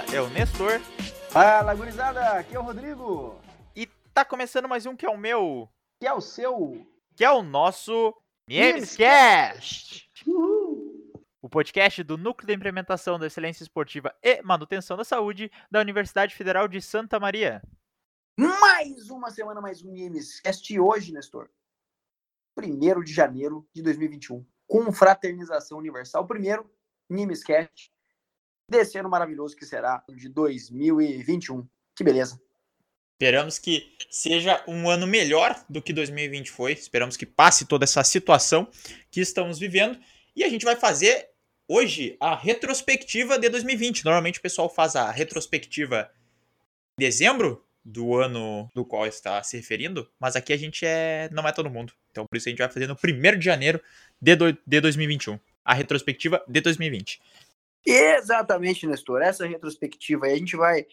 [0.00, 0.80] fala é o Nestor.
[1.30, 3.38] Fala, gurizada, aqui é o Rodrigo.
[3.76, 5.68] E tá começando mais um que é o meu.
[6.00, 6.86] Que é o seu.
[7.14, 8.14] Que é o nosso
[8.48, 10.10] Memescast.
[11.42, 16.34] O podcast do Núcleo de Implementação da Excelência Esportiva e Manutenção da Saúde da Universidade
[16.34, 17.62] Federal de Santa Maria.
[18.38, 21.50] Mais uma semana, mais um Memescast hoje, Nestor.
[22.58, 24.46] 1 de janeiro de 2021.
[24.66, 26.26] Com fraternização universal.
[26.26, 26.70] Primeiro,
[27.08, 27.92] Memescast
[28.70, 31.66] desse ano maravilhoso que será de 2021.
[31.94, 32.40] Que beleza.
[33.14, 36.72] Esperamos que seja um ano melhor do que 2020 foi.
[36.72, 38.66] Esperamos que passe toda essa situação
[39.10, 39.98] que estamos vivendo.
[40.34, 41.28] E a gente vai fazer
[41.68, 44.04] hoje a retrospectiva de 2020.
[44.04, 46.10] Normalmente o pessoal faz a retrospectiva
[46.98, 51.46] em dezembro do ano do qual está se referindo, mas aqui a gente é não
[51.46, 51.92] é todo mundo.
[52.10, 53.80] Então por isso a gente vai fazer no 1 de janeiro
[54.20, 55.38] de, do, de 2021.
[55.62, 57.20] A retrospectiva de 2020.
[57.86, 59.22] Exatamente, Nestor.
[59.22, 60.86] Essa retrospectiva aí a gente vai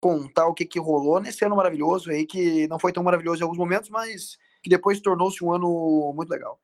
[0.00, 3.44] contar o que, que rolou nesse ano maravilhoso aí, que não foi tão maravilhoso em
[3.44, 6.60] alguns momentos, mas que depois tornou-se um ano muito legal.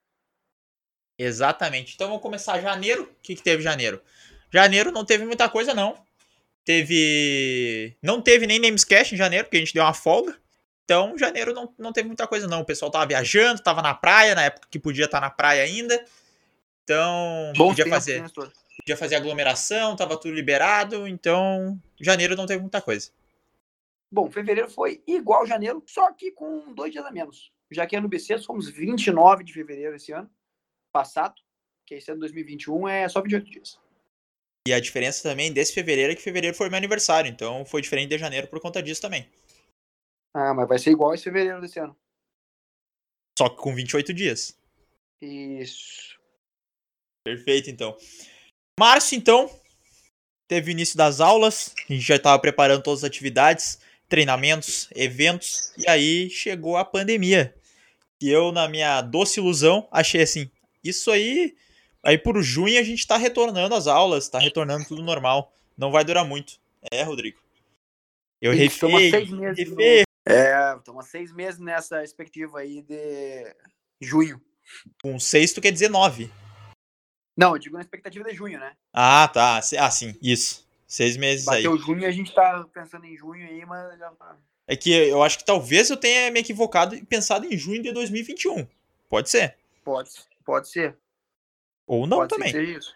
[1.18, 1.94] Exatamente.
[1.94, 3.02] Então vamos começar janeiro.
[3.04, 4.00] O que, que teve janeiro?
[4.52, 5.96] Janeiro não teve muita coisa, não.
[6.64, 7.96] Teve.
[8.02, 10.36] Não teve nem Namescast em janeiro, porque a gente deu uma folga.
[10.84, 12.62] Então, janeiro não, não teve muita coisa, não.
[12.62, 16.04] O pessoal tava viajando, tava na praia, na época que podia estar na praia ainda.
[16.82, 18.22] Então, Bom podia tempo, fazer.
[18.22, 18.50] Nestor.
[18.80, 23.10] Podia fazer aglomeração, tava tudo liberado, então janeiro não teve muita coisa.
[24.12, 27.52] Bom, fevereiro foi igual janeiro, só que com dois dias a menos.
[27.70, 30.28] Já que ano BC fomos 29 de fevereiro esse ano
[30.92, 31.34] passado,
[31.86, 33.80] que esse ano 2021 é só 28 dias.
[34.66, 38.10] E a diferença também desse fevereiro é que fevereiro foi meu aniversário, então foi diferente
[38.10, 39.30] de janeiro por conta disso também.
[40.34, 41.96] Ah, mas vai ser igual esse fevereiro desse ano.
[43.38, 44.58] Só que com 28 dias.
[45.22, 46.18] Isso.
[47.24, 47.96] Perfeito, então.
[48.80, 49.50] Março, então,
[50.48, 53.78] teve o início das aulas, a gente já estava preparando todas as atividades,
[54.08, 57.54] treinamentos, eventos, e aí chegou a pandemia.
[58.18, 60.50] E eu, na minha doce ilusão, achei assim,
[60.82, 61.54] isso aí,
[62.02, 66.02] aí por junho a gente está retornando às aulas, está retornando tudo normal, não vai
[66.02, 66.54] durar muito.
[66.90, 67.38] É, Rodrigo.
[68.40, 73.54] Eu Isso, toma refei, seis meses refei, É, estamos seis meses nessa perspectiva aí de
[74.00, 74.40] junho.
[75.02, 76.30] com seis tu quer dizer nove.
[77.36, 78.72] Não, eu digo na expectativa de junho, né?
[78.92, 80.68] Ah, tá, ah, sim, isso.
[80.86, 81.62] Seis meses aí.
[81.62, 84.36] Bateu junho e a gente tá pensando em junho aí, mas já tá.
[84.66, 87.92] É que eu acho que talvez eu tenha me equivocado e pensado em junho de
[87.92, 88.66] 2021.
[89.08, 89.56] Pode ser.
[89.84, 90.10] Pode,
[90.44, 90.96] pode ser.
[91.86, 92.52] Ou não pode também.
[92.52, 92.94] ser isso.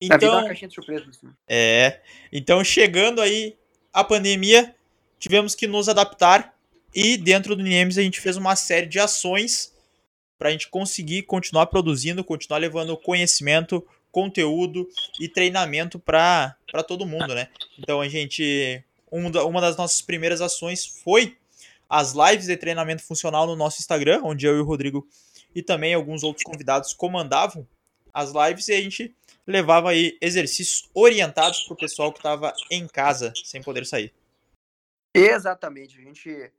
[0.00, 1.06] É uma Então, caixinha de surpresa.
[1.08, 1.28] Assim.
[1.48, 2.00] é.
[2.32, 3.56] Então, chegando aí
[3.92, 4.74] a pandemia,
[5.18, 6.54] tivemos que nos adaptar
[6.94, 9.73] e dentro do NIEMS a gente fez uma série de ações
[10.38, 14.88] para a gente conseguir continuar produzindo, continuar levando conhecimento, conteúdo
[15.20, 16.56] e treinamento para
[16.86, 17.48] todo mundo, né?
[17.78, 21.36] Então a gente um uma das nossas primeiras ações foi
[21.88, 25.06] as lives de treinamento funcional no nosso Instagram, onde eu e o Rodrigo
[25.54, 27.66] e também alguns outros convidados comandavam
[28.12, 29.14] as lives e a gente
[29.46, 34.12] levava aí exercícios orientados para o pessoal que estava em casa sem poder sair.
[35.12, 35.98] Exatamente.
[35.98, 36.50] A gente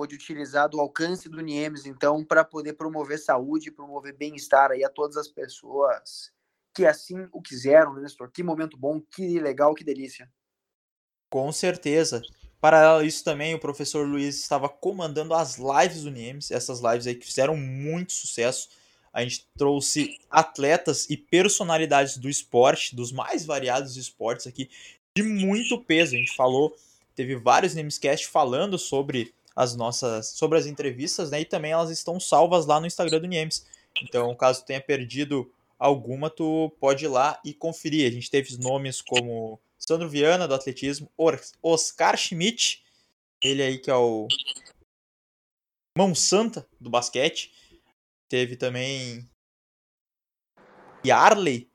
[0.00, 4.88] pôde utilizar do alcance do NIEMS, então, para poder promover saúde, promover bem-estar aí a
[4.88, 6.32] todas as pessoas
[6.74, 8.30] que assim o quiseram, né, Nestor?
[8.30, 10.26] Que momento bom, que legal, que delícia.
[11.28, 12.22] Com certeza.
[12.58, 17.14] Para isso também, o professor Luiz estava comandando as lives do NIEMS, essas lives aí
[17.14, 18.70] que fizeram muito sucesso.
[19.12, 24.70] A gente trouxe atletas e personalidades do esporte, dos mais variados esportes aqui,
[25.14, 26.14] de muito peso.
[26.14, 26.74] A gente falou,
[27.14, 31.42] teve vários NIEMScast falando sobre as nossas, sobre as entrevistas, né?
[31.42, 33.66] E também elas estão salvas lá no Instagram do NIEMS.
[34.02, 38.08] Então, caso tenha perdido alguma, tu pode ir lá e conferir.
[38.08, 41.12] A gente teve nomes como Sandro Viana, do atletismo,
[41.62, 42.82] Oscar Schmidt,
[43.42, 44.28] ele aí que é o
[45.94, 47.52] mão santa do basquete.
[48.30, 49.28] Teve também
[51.04, 51.68] Yarley,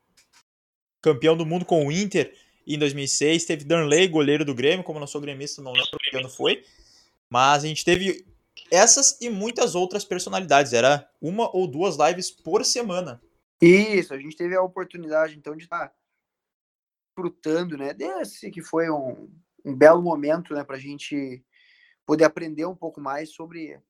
[1.04, 2.36] campeão do mundo com o Inter
[2.66, 3.46] em 2006.
[3.46, 6.66] Teve Danley, goleiro do Grêmio, como não sou gremista, não lembro que ano foi.
[7.30, 8.26] Mas a gente teve
[8.72, 10.74] essas e muitas outras personalidades.
[10.74, 13.22] Era uma ou duas lives por semana.
[13.62, 15.94] Isso, a gente teve a oportunidade, então, de estar
[17.18, 19.32] desfrutando, né, desse que foi um,
[19.64, 21.44] um belo momento, né, para a gente
[22.06, 23.82] poder aprender um pouco mais sobre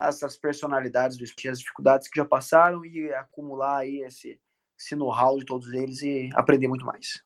[0.00, 4.38] essas personalidades do esporte, as dificuldades que já passaram e acumular aí esse,
[4.78, 7.22] esse know-how de todos eles e aprender muito mais.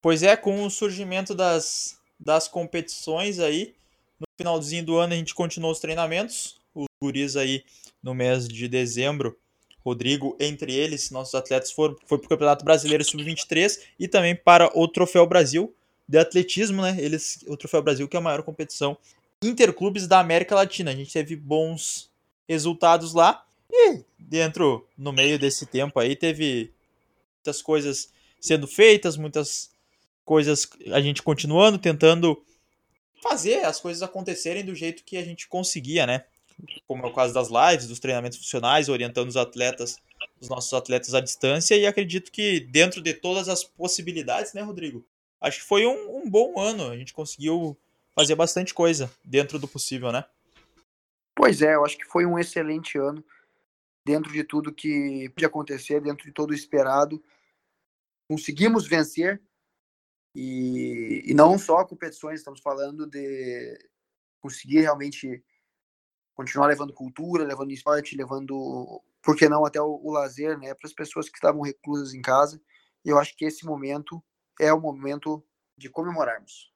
[0.00, 3.74] Pois é, com o surgimento das, das competições aí,
[4.18, 6.56] no finalzinho do ano a gente continuou os treinamentos.
[6.74, 7.64] Os guris aí
[8.02, 9.36] no mês de dezembro
[9.84, 14.70] Rodrigo, entre eles, nossos atletas foram foi para o Campeonato Brasileiro Sub-23 e também para
[14.74, 15.74] o Troféu Brasil
[16.08, 16.96] de atletismo, né?
[16.98, 18.96] Eles, o Troféu Brasil, que é a maior competição
[19.42, 20.90] interclubes da América Latina.
[20.90, 22.10] A gente teve bons
[22.48, 26.72] resultados lá e dentro, no meio desse tempo aí, teve
[27.36, 28.08] muitas coisas
[28.40, 29.70] sendo feitas, muitas
[30.24, 32.42] coisas a gente continuando, tentando
[33.22, 36.24] fazer as coisas acontecerem do jeito que a gente conseguia, né?
[36.86, 39.98] Como é o caso das lives, dos treinamentos funcionais, orientando os atletas,
[40.40, 45.04] os nossos atletas à distância, e acredito que dentro de todas as possibilidades, né, Rodrigo?
[45.40, 46.90] Acho que foi um, um bom ano.
[46.90, 47.76] A gente conseguiu
[48.14, 50.24] fazer bastante coisa dentro do possível, né?
[51.34, 53.24] Pois é, eu acho que foi um excelente ano
[54.06, 57.22] dentro de tudo que podia acontecer, dentro de todo o esperado.
[58.28, 59.42] Conseguimos vencer
[60.34, 63.78] e, e não só competições, estamos falando de
[64.40, 65.42] conseguir realmente
[66.34, 70.88] continuar levando cultura, levando esporte, levando, por que não, até o, o lazer, né, para
[70.88, 72.60] as pessoas que estavam reclusas em casa.
[73.04, 74.22] E eu acho que esse momento
[74.60, 75.44] é o momento
[75.78, 76.72] de comemorarmos.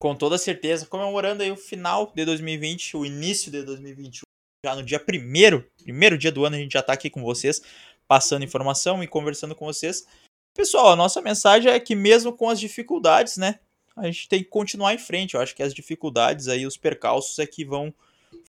[0.00, 4.22] Com toda certeza, comemorando aí o final de 2020, o início de 2021,
[4.64, 7.60] já no dia primeiro, primeiro dia do ano, a gente já está aqui com vocês,
[8.06, 10.06] passando informação e conversando com vocês.
[10.54, 13.58] Pessoal, a nossa mensagem é que mesmo com as dificuldades, né,
[13.96, 15.34] a gente tem que continuar em frente.
[15.34, 17.92] Eu acho que as dificuldades aí, os percalços é que vão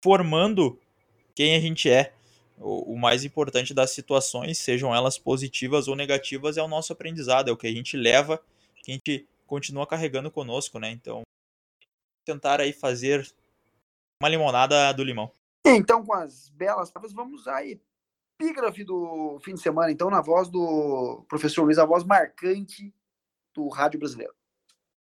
[0.01, 0.79] formando
[1.35, 2.13] quem a gente é.
[2.59, 7.53] O, mais importante das situações, sejam elas positivas ou negativas, é o nosso aprendizado, é
[7.53, 8.41] o que a gente leva,
[8.85, 10.91] que a gente continua carregando conosco, né?
[10.91, 11.23] Então,
[12.25, 13.29] tentar aí fazer
[14.23, 15.33] uma limonada do limão.
[15.67, 17.65] Então, com as belas palavras, vamos à
[18.43, 22.93] epígrafe do fim de semana, então, na voz do professor Luiz, a voz marcante
[23.55, 24.33] do rádio brasileiro.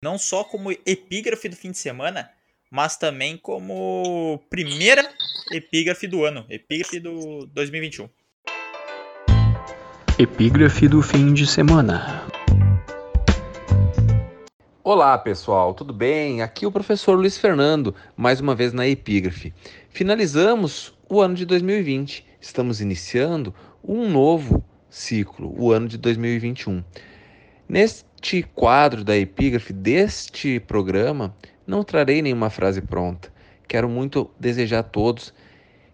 [0.02, 2.30] Não só como epígrafe do fim de semana,
[2.72, 5.08] mas também como primeira
[5.52, 8.10] epígrafe do ano, epígrafe do 2021.
[10.18, 12.28] Epígrafe do fim de semana.
[14.84, 16.42] Olá pessoal, tudo bem?
[16.42, 19.54] Aqui é o professor Luiz Fernando, mais uma vez na Epígrafe.
[19.90, 23.54] Finalizamos o ano de 2020, estamos iniciando
[23.84, 26.84] um novo ciclo, o ano de 2021.
[27.68, 31.36] Neste quadro da Epígrafe deste programa,
[31.66, 33.32] não trarei nenhuma frase pronta.
[33.68, 35.34] Quero muito desejar a todos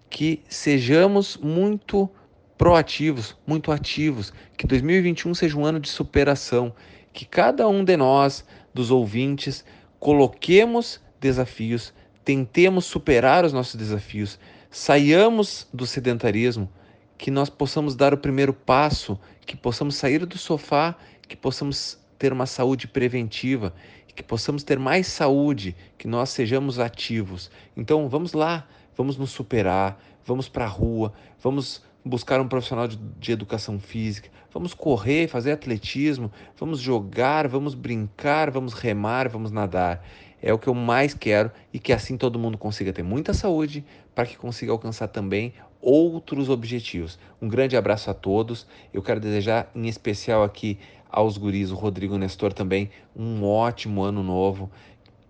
[0.10, 2.10] que sejamos muito
[2.58, 6.74] proativos, muito ativos, que 2021 seja um ano de superação,
[7.12, 9.66] que cada um de nós dos ouvintes,
[10.00, 11.94] coloquemos desafios,
[12.24, 14.40] tentemos superar os nossos desafios,
[14.70, 16.70] saiamos do sedentarismo,
[17.18, 20.96] que nós possamos dar o primeiro passo, que possamos sair do sofá,
[21.28, 23.74] que possamos ter uma saúde preventiva,
[24.16, 27.52] que possamos ter mais saúde, que nós sejamos ativos.
[27.76, 32.98] Então vamos lá, vamos nos superar, vamos para a rua, vamos buscar um profissional de,
[32.98, 40.06] de, educação física, vamos correr, fazer atletismo, vamos jogar, vamos brincar, vamos remar, vamos nadar.
[40.44, 43.86] É o que eu mais quero e que assim todo mundo consiga ter muita saúde
[44.14, 47.18] para que consiga alcançar também outros objetivos.
[47.42, 48.68] Um grande abraço a todos.
[48.94, 50.78] Eu quero desejar em especial aqui
[51.10, 54.70] aos guris, o Rodrigo Nestor também, um ótimo ano novo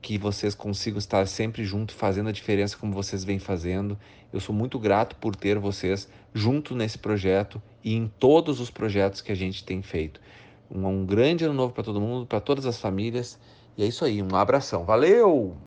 [0.02, 3.98] que vocês consigam estar sempre junto, fazendo a diferença como vocês vêm fazendo.
[4.34, 9.22] Eu sou muito grato por ter vocês junto nesse projeto e em todos os projetos
[9.22, 10.20] que a gente tem feito.
[10.70, 13.40] Um, um grande ano novo para todo mundo, para todas as famílias.
[13.76, 14.86] E é isso aí, um abração.
[14.86, 15.58] Valeu!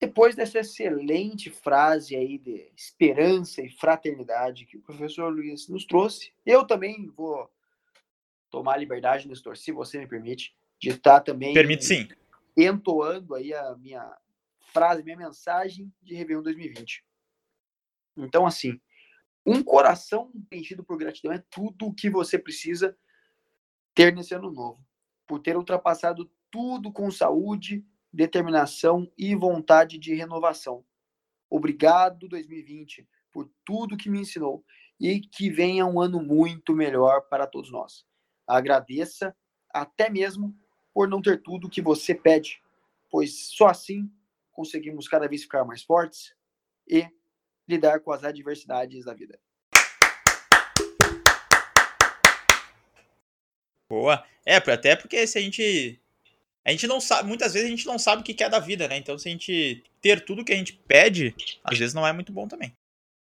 [0.00, 6.32] Depois dessa excelente frase aí de esperança e fraternidade que o professor Luiz nos trouxe,
[6.44, 7.48] eu também vou
[8.50, 12.08] tomar a liberdade, Nestor, se você me permite, de estar também Permite sim.
[12.56, 14.18] entoando aí a minha
[14.72, 17.04] frase, minha mensagem de Réveillon 2020.
[18.16, 18.80] Então, assim,
[19.46, 22.96] um coração preenchido por gratidão é tudo o que você precisa
[23.94, 24.84] ter nesse ano novo.
[25.26, 30.84] Por ter ultrapassado tudo com saúde, determinação e vontade de renovação.
[31.48, 34.64] Obrigado, 2020, por tudo que me ensinou
[35.00, 38.06] e que venha um ano muito melhor para todos nós.
[38.46, 39.34] Agradeça
[39.70, 40.54] até mesmo
[40.92, 42.62] por não ter tudo que você pede,
[43.10, 44.10] pois só assim
[44.52, 46.34] conseguimos cada vez ficar mais fortes
[46.86, 47.08] e
[47.66, 49.40] lidar com as adversidades da vida.
[53.92, 54.24] Boa.
[54.46, 56.00] É, até porque se a gente.
[56.64, 58.88] A gente não sabe, muitas vezes a gente não sabe o que é da vida,
[58.88, 58.96] né?
[58.96, 62.32] Então, se a gente ter tudo que a gente pede, às vezes não é muito
[62.32, 62.74] bom também.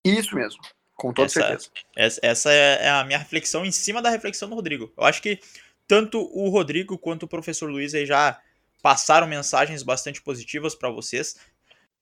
[0.03, 0.59] Isso mesmo,
[0.95, 1.69] com toda essa, certeza.
[1.95, 4.91] Essa, essa é a minha reflexão em cima da reflexão do Rodrigo.
[4.97, 5.39] Eu acho que
[5.87, 8.41] tanto o Rodrigo quanto o professor Luiz aí já
[8.81, 11.37] passaram mensagens bastante positivas para vocês.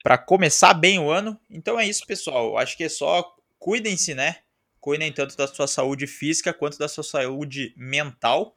[0.02, 1.40] para começar bem o ano.
[1.48, 2.58] Então é isso, pessoal.
[2.58, 4.38] Acho que é só cuidem-se, né?
[4.80, 8.56] Cuidem tanto da sua saúde física quanto da sua saúde mental,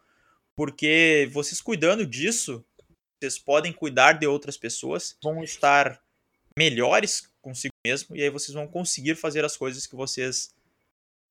[0.55, 2.65] porque vocês cuidando disso,
[3.19, 6.01] vocês podem cuidar de outras pessoas, vão estar
[6.57, 10.55] melhores consigo mesmo e aí vocês vão conseguir fazer as coisas que vocês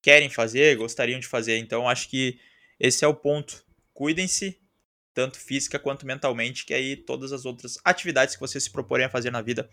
[0.01, 1.57] querem fazer, gostariam de fazer.
[1.57, 2.39] Então acho que
[2.79, 3.63] esse é o ponto.
[3.93, 4.59] Cuidem-se
[5.13, 9.09] tanto física quanto mentalmente, que aí todas as outras atividades que vocês se proporem a
[9.09, 9.69] fazer na vida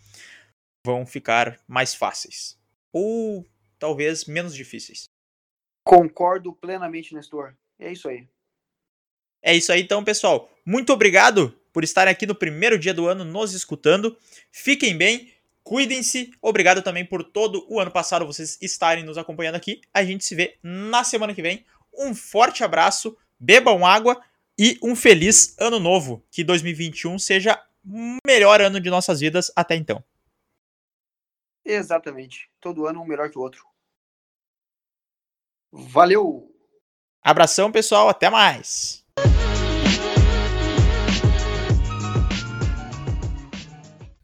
[0.85, 2.59] vão ficar mais fáceis.
[2.93, 3.47] Ou
[3.87, 5.05] talvez menos difíceis.
[5.85, 7.55] Concordo plenamente, Nestor.
[7.79, 8.27] É isso aí.
[9.41, 10.51] É isso aí então, pessoal.
[10.65, 14.19] Muito obrigado por estarem aqui no primeiro dia do ano nos escutando.
[14.51, 16.33] Fiquem bem, cuidem-se.
[16.43, 19.81] Obrigado também por todo o ano passado vocês estarem nos acompanhando aqui.
[19.95, 21.65] A gente se vê na semana que vem.
[21.97, 24.21] Um forte abraço, bebam água
[24.59, 26.27] e um feliz ano novo.
[26.33, 30.03] Que 2021 seja o melhor ano de nossas vidas até então.
[31.65, 32.51] Exatamente.
[32.61, 33.76] Todo ano um melhor que o outro.
[35.77, 36.49] Valeu!
[37.23, 38.09] Abração, pessoal.
[38.09, 39.06] Até mais!